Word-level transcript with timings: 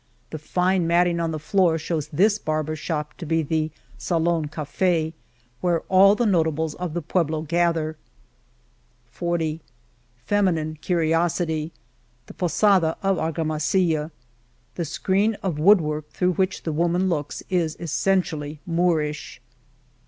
The 0.31 0.39
fine 0.39 0.87
matting 0.87 1.19
on 1.19 1.29
the 1.29 1.37
floor 1.37 1.77
shows 1.77 2.07
this 2.07 2.39
barber's 2.39 2.79
shop 2.79 3.13
to 3.19 3.25
be 3.27 3.43
the 3.43 3.69
Salon 3.99 4.47
Cafd,^* 4.47 5.13
where 5.61 5.81
all 5.89 6.15
the 6.15 6.25
notables 6.25 6.73
of 6.73 6.95
the 6.95 7.03
pueblo 7.03 7.43
gather, 7.43 7.97
jg 9.15 9.39
^^ 9.39 9.59
Feminine 10.25 10.79
curiosity?* 10.81 11.71
The 12.25 12.33
Posada 12.33 12.97
of 13.03 13.17
Argamasilla, 13.17 14.09
The 14.73 14.85
screen 14.85 15.35
of 15.43 15.59
wood 15.59 15.79
work 15.81 16.09
through 16.09 16.33
which 16.33 16.63
the 16.63 16.73
wom^ 16.73 16.95
an 16.95 17.07
looks 17.07 17.43
is 17.51 17.77
essentially 17.79 18.59
Moorish 18.65 19.39